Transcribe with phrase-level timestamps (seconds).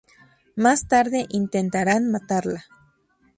[0.55, 2.65] Más tarde intentarán matarla.